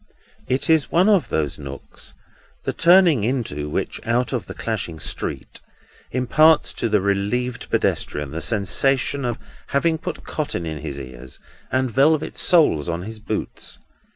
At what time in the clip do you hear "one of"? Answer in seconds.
0.91-1.29